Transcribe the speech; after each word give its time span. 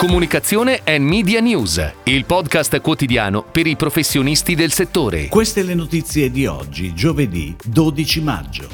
Comunicazione 0.00 0.80
e 0.82 0.98
Media 0.98 1.40
News, 1.40 1.92
il 2.04 2.24
podcast 2.24 2.80
quotidiano 2.80 3.42
per 3.42 3.66
i 3.66 3.76
professionisti 3.76 4.54
del 4.54 4.72
settore. 4.72 5.28
Queste 5.28 5.62
le 5.62 5.74
notizie 5.74 6.30
di 6.30 6.46
oggi, 6.46 6.94
giovedì 6.94 7.54
12 7.62 8.22
maggio. 8.22 8.68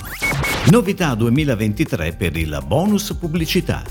Novità 0.71 1.17
2023 1.17 2.13
per 2.13 2.37
il 2.37 2.63
bonus 2.65 3.13
pubblicità. 3.19 3.83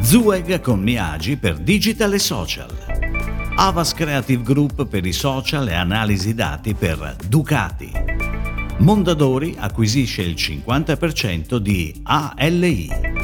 Zueg 0.00 0.60
con 0.60 0.80
Miagi 0.80 1.38
per 1.38 1.56
digital 1.56 2.12
e 2.12 2.18
social. 2.18 2.70
Avas 3.54 3.94
Creative 3.94 4.42
Group 4.42 4.84
per 4.84 5.06
i 5.06 5.14
social 5.14 5.66
e 5.66 5.74
analisi 5.74 6.34
dati 6.34 6.74
per 6.74 7.16
Ducati. 7.26 7.90
Mondadori 8.80 9.56
acquisisce 9.58 10.20
il 10.20 10.34
50% 10.34 11.56
di 11.56 12.02
ALI. 12.02 13.19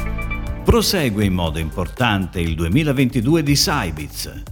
Prosegue 0.67 1.23
in 1.23 1.31
modo 1.31 1.59
importante 1.59 2.41
il 2.41 2.53
2022 2.53 3.41
di 3.41 3.55
Sybiz. 3.55 4.43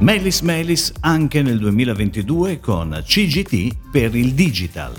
Melis 0.00 0.42
Melis 0.42 0.92
anche 1.00 1.40
nel 1.40 1.58
2022 1.58 2.60
con 2.60 3.02
CGT 3.02 3.90
per 3.90 4.14
il 4.14 4.34
digital. 4.34 4.92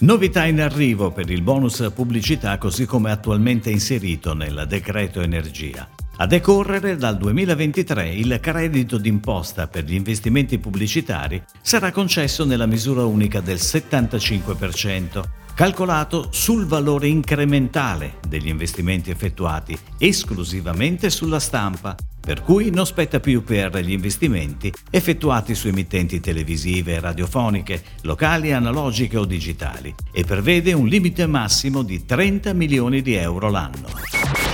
Novità 0.00 0.46
in 0.46 0.62
arrivo 0.62 1.10
per 1.10 1.28
il 1.28 1.42
bonus 1.42 1.92
pubblicità 1.94 2.56
così 2.56 2.86
come 2.86 3.10
attualmente 3.10 3.68
inserito 3.68 4.32
nel 4.32 4.64
decreto 4.66 5.20
energia. 5.20 5.90
A 6.16 6.26
decorrere 6.26 6.96
dal 6.96 7.18
2023 7.18 8.14
il 8.14 8.38
credito 8.40 8.96
d'imposta 8.96 9.66
per 9.66 9.84
gli 9.84 9.94
investimenti 9.94 10.58
pubblicitari 10.58 11.42
sarà 11.60 11.92
concesso 11.92 12.46
nella 12.46 12.66
misura 12.66 13.04
unica 13.04 13.40
del 13.40 13.58
75%, 13.58 15.22
calcolato 15.54 16.28
sul 16.30 16.66
valore 16.66 17.06
incrementale 17.06 18.14
degli 18.26 18.48
investimenti 18.48 19.10
effettuati 19.10 19.78
esclusivamente 19.98 21.10
sulla 21.10 21.38
stampa, 21.38 21.94
per 22.20 22.42
cui 22.42 22.70
non 22.70 22.86
spetta 22.86 23.20
più 23.20 23.44
per 23.44 23.76
gli 23.78 23.92
investimenti 23.92 24.72
effettuati 24.90 25.54
su 25.54 25.68
emittenti 25.68 26.20
televisive 26.20 26.94
e 26.94 27.00
radiofoniche, 27.00 27.82
locali, 28.02 28.52
analogiche 28.52 29.16
o 29.16 29.24
digitali, 29.24 29.94
e 30.12 30.24
prevede 30.24 30.72
un 30.72 30.88
limite 30.88 31.26
massimo 31.26 31.82
di 31.82 32.04
30 32.04 32.52
milioni 32.52 33.00
di 33.00 33.14
euro 33.14 33.48
l'anno. 33.48 33.86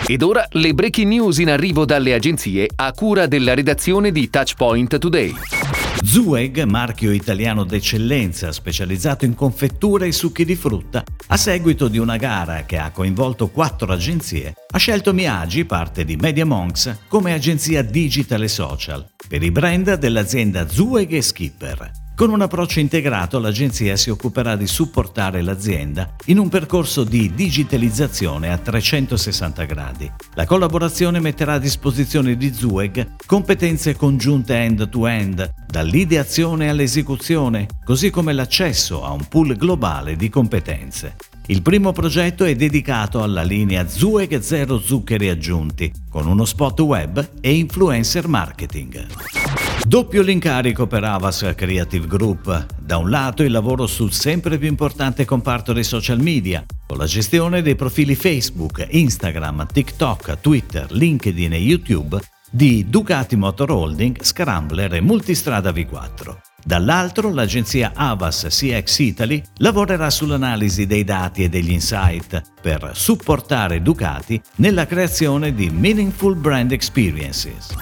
Ed 0.06 0.22
ora 0.22 0.46
le 0.50 0.74
breaking 0.74 1.08
news 1.08 1.38
in 1.38 1.50
arrivo 1.50 1.84
dalle 1.84 2.12
agenzie 2.12 2.68
a 2.74 2.92
cura 2.92 3.26
della 3.26 3.54
redazione 3.54 4.10
di 4.10 4.28
Touchpoint 4.28 4.98
Today. 4.98 5.34
Zueg, 6.02 6.62
marchio 6.64 7.12
italiano 7.12 7.64
d'eccellenza 7.64 8.52
specializzato 8.52 9.24
in 9.24 9.34
confetture 9.34 10.06
e 10.06 10.12
succhi 10.12 10.44
di 10.44 10.56
frutta, 10.56 11.04
a 11.28 11.36
seguito 11.36 11.88
di 11.88 11.98
una 11.98 12.16
gara 12.16 12.64
che 12.64 12.78
ha 12.78 12.90
coinvolto 12.90 13.48
quattro 13.48 13.92
agenzie, 13.92 14.54
ha 14.72 14.78
scelto 14.78 15.12
Miagi, 15.12 15.64
parte 15.64 16.04
di 16.04 16.16
Media 16.16 16.46
Monks, 16.46 17.00
come 17.06 17.34
agenzia 17.34 17.82
digital 17.82 18.42
e 18.42 18.48
social 18.48 19.06
per 19.28 19.42
i 19.42 19.50
brand 19.50 19.94
dell'azienda 19.94 20.68
Zueg 20.68 21.12
e 21.12 21.22
Skipper. 21.22 21.90
Con 22.20 22.28
un 22.28 22.42
approccio 22.42 22.80
integrato 22.80 23.38
l'agenzia 23.38 23.96
si 23.96 24.10
occuperà 24.10 24.54
di 24.54 24.66
supportare 24.66 25.40
l'azienda 25.40 26.16
in 26.26 26.36
un 26.36 26.50
percorso 26.50 27.02
di 27.02 27.32
digitalizzazione 27.34 28.52
a 28.52 28.58
360 28.58 29.64
gradi. 29.64 30.12
La 30.34 30.44
collaborazione 30.44 31.18
metterà 31.18 31.54
a 31.54 31.58
disposizione 31.58 32.36
di 32.36 32.52
Zueg 32.52 33.14
competenze 33.24 33.96
congiunte 33.96 34.54
end-to-end, 34.54 35.50
dall'ideazione 35.66 36.68
all'esecuzione, 36.68 37.66
così 37.82 38.10
come 38.10 38.34
l'accesso 38.34 39.02
a 39.02 39.12
un 39.12 39.26
pool 39.26 39.56
globale 39.56 40.14
di 40.14 40.28
competenze. 40.28 41.16
Il 41.46 41.62
primo 41.62 41.92
progetto 41.92 42.44
è 42.44 42.54
dedicato 42.54 43.22
alla 43.22 43.42
linea 43.42 43.88
Zueg 43.88 44.40
Zero 44.40 44.78
Zuccheri 44.78 45.30
Aggiunti, 45.30 45.90
con 46.10 46.26
uno 46.26 46.44
spot 46.44 46.80
web 46.80 47.30
e 47.40 47.54
influencer 47.54 48.28
marketing. 48.28 49.39
Doppio 49.86 50.22
l'incarico 50.22 50.86
per 50.86 51.04
Avas 51.04 51.52
Creative 51.56 52.06
Group. 52.06 52.66
Da 52.78 52.96
un 52.96 53.10
lato 53.10 53.42
il 53.42 53.50
lavoro 53.50 53.86
sul 53.86 54.12
sempre 54.12 54.58
più 54.58 54.68
importante 54.68 55.24
comparto 55.24 55.72
dei 55.72 55.84
social 55.84 56.20
media, 56.20 56.64
con 56.86 56.96
la 56.98 57.06
gestione 57.06 57.62
dei 57.62 57.74
profili 57.74 58.14
Facebook, 58.14 58.86
Instagram, 58.90 59.66
TikTok, 59.66 60.40
Twitter, 60.40 60.90
LinkedIn 60.90 61.52
e 61.52 61.58
YouTube 61.58 62.20
di 62.50 62.86
Ducati 62.88 63.36
Motor 63.36 63.70
Holding, 63.70 64.22
Scrambler 64.22 64.94
e 64.94 65.00
Multistrada 65.00 65.70
V4. 65.70 66.49
Dall'altro, 66.64 67.32
l'agenzia 67.32 67.92
Avas 67.94 68.46
CX 68.48 68.98
Italy 68.98 69.42
lavorerà 69.58 70.10
sull'analisi 70.10 70.86
dei 70.86 71.04
dati 71.04 71.44
e 71.44 71.48
degli 71.48 71.70
insight 71.70 72.42
per 72.60 72.90
supportare 72.94 73.82
Ducati 73.82 74.40
nella 74.56 74.86
creazione 74.86 75.54
di 75.54 75.70
Meaningful 75.70 76.36
Brand 76.36 76.72
Experiences. 76.72 77.74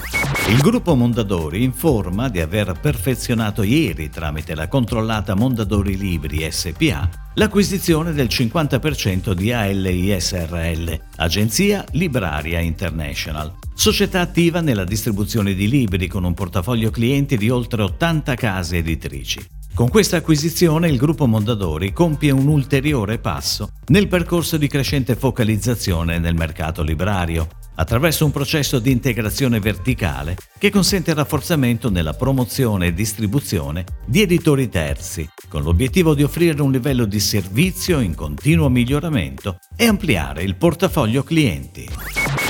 Il 0.49 0.61
gruppo 0.61 0.95
Mondadori 0.95 1.63
informa 1.63 2.29
di 2.29 2.41
aver 2.41 2.79
perfezionato 2.81 3.63
ieri, 3.63 4.09
tramite 4.09 4.55
la 4.55 4.69
controllata 4.69 5.35
Mondadori 5.35 5.97
Libri 5.97 6.47
SPA, 6.51 7.09
l'acquisizione 7.35 8.13
del 8.13 8.29
50% 8.29 9.33
di 9.33 9.53
ALISRL, 9.53 11.01
Agenzia 11.17 11.85
Libraria 11.93 12.61
International, 12.61 13.53
società 13.81 14.21
attiva 14.21 14.61
nella 14.61 14.83
distribuzione 14.83 15.55
di 15.55 15.69
libri 15.69 16.09
con 16.09 16.25
un 16.25 16.35
portafoglio 16.35 16.91
clienti 16.91 17.37
di 17.37 17.49
oltre 17.49 17.83
80 17.83 18.35
case 18.35 18.79
editrici. 18.79 19.41
Con 19.73 19.89
questa 19.89 20.17
acquisizione 20.17 20.89
il 20.89 20.97
gruppo 20.97 21.27
Mondadori 21.27 21.93
compie 21.93 22.33
un 22.33 22.49
ulteriore 22.49 23.21
passo 23.21 23.71
nel 23.87 24.09
percorso 24.09 24.57
di 24.57 24.67
crescente 24.67 25.15
focalizzazione 25.15 26.19
nel 26.19 26.35
mercato 26.35 26.83
librario, 26.83 27.47
attraverso 27.79 28.25
un 28.25 28.31
processo 28.31 28.79
di 28.79 28.91
integrazione 28.91 29.61
verticale 29.61 30.37
che 30.59 30.71
consente 30.71 31.11
il 31.11 31.17
rafforzamento 31.17 31.91
nella 31.91 32.13
promozione 32.13 32.87
e 32.87 32.95
distribuzione 32.95 33.85
di 34.05 34.21
editori 34.23 34.69
terzi, 34.69 35.29
con 35.49 35.63
l'obiettivo 35.63 36.15
di 36.15 36.23
offrire 36.23 36.61
un 36.61 36.73
livello 36.73 37.05
di 37.05 37.21
servizio 37.21 38.01
in 38.01 38.15
continuo 38.15 38.69
miglioramento 38.69 39.59
e 39.77 39.87
ampliare 39.87 40.43
il 40.43 40.57
portafoglio 40.57 41.23
clienti. 41.23 41.89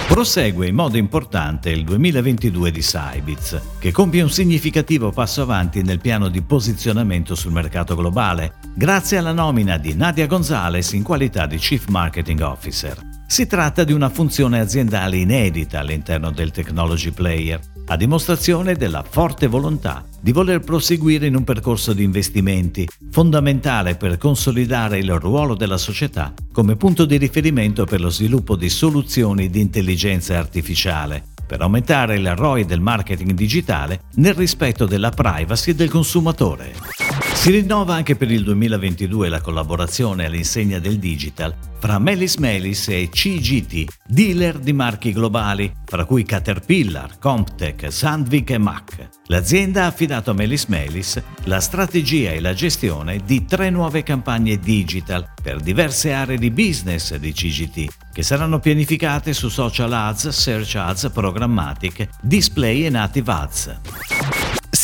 Prosegue 0.08 0.66
in 0.66 0.74
modo 0.74 0.96
importante 0.96 1.68
il 1.68 1.84
2022 1.84 2.70
di 2.70 2.80
Sybiz, 2.80 3.60
che 3.78 3.92
compie 3.92 4.22
un 4.22 4.30
significativo 4.30 5.10
passo 5.10 5.42
avanti 5.42 5.82
nel 5.82 6.00
piano 6.00 6.30
di 6.30 6.40
posizionamento 6.40 7.34
sul 7.34 7.52
mercato 7.52 7.94
globale, 7.94 8.54
grazie 8.74 9.18
alla 9.18 9.32
nomina 9.32 9.76
di 9.76 9.94
Nadia 9.94 10.26
Gonzalez 10.26 10.92
in 10.92 11.02
qualità 11.02 11.44
di 11.44 11.58
Chief 11.58 11.86
Marketing 11.88 12.40
Officer. 12.40 13.07
Si 13.30 13.46
tratta 13.46 13.84
di 13.84 13.92
una 13.92 14.08
funzione 14.08 14.58
aziendale 14.58 15.18
inedita 15.18 15.80
all'interno 15.80 16.30
del 16.30 16.50
technology 16.50 17.10
player, 17.10 17.60
a 17.88 17.94
dimostrazione 17.94 18.74
della 18.74 19.04
forte 19.06 19.48
volontà 19.48 20.02
di 20.18 20.32
voler 20.32 20.60
proseguire 20.60 21.26
in 21.26 21.36
un 21.36 21.44
percorso 21.44 21.92
di 21.92 22.02
investimenti, 22.02 22.88
fondamentale 23.10 23.96
per 23.96 24.16
consolidare 24.16 24.98
il 24.98 25.12
ruolo 25.18 25.54
della 25.54 25.76
società 25.76 26.32
come 26.50 26.76
punto 26.76 27.04
di 27.04 27.18
riferimento 27.18 27.84
per 27.84 28.00
lo 28.00 28.08
sviluppo 28.08 28.56
di 28.56 28.70
soluzioni 28.70 29.50
di 29.50 29.60
intelligenza 29.60 30.38
artificiale, 30.38 31.22
per 31.46 31.60
aumentare 31.60 32.16
il 32.16 32.34
ROI 32.34 32.64
del 32.64 32.80
marketing 32.80 33.32
digitale 33.32 34.04
nel 34.14 34.34
rispetto 34.34 34.86
della 34.86 35.10
privacy 35.10 35.74
del 35.74 35.90
consumatore. 35.90 36.97
Si 37.38 37.52
rinnova 37.52 37.94
anche 37.94 38.16
per 38.16 38.32
il 38.32 38.42
2022 38.42 39.28
la 39.28 39.40
collaborazione 39.40 40.26
all'insegna 40.26 40.80
del 40.80 40.98
digital 40.98 41.54
fra 41.78 42.00
Melis 42.00 42.34
Melis 42.34 42.88
e 42.88 43.08
CGT, 43.08 43.84
dealer 44.04 44.58
di 44.58 44.72
marchi 44.72 45.12
globali, 45.12 45.72
fra 45.84 46.04
cui 46.04 46.24
Caterpillar, 46.24 47.20
Comptech, 47.20 47.92
Sandvik 47.92 48.50
e 48.50 48.58
Mac. 48.58 49.08
L'azienda 49.26 49.84
ha 49.84 49.86
affidato 49.86 50.32
a 50.32 50.34
Melis 50.34 50.64
Melis 50.64 51.22
la 51.44 51.60
strategia 51.60 52.32
e 52.32 52.40
la 52.40 52.54
gestione 52.54 53.22
di 53.24 53.44
tre 53.44 53.70
nuove 53.70 54.02
campagne 54.02 54.58
digital 54.58 55.32
per 55.40 55.60
diverse 55.60 56.12
aree 56.12 56.38
di 56.38 56.50
business 56.50 57.14
di 57.14 57.32
CGT, 57.32 57.86
che 58.12 58.22
saranno 58.24 58.58
pianificate 58.58 59.32
su 59.32 59.48
social 59.48 59.92
ads, 59.92 60.28
search 60.30 60.74
ads, 60.74 61.08
programmatic, 61.14 62.08
display 62.20 62.84
e 62.84 62.90
native 62.90 63.30
ads. 63.30 63.80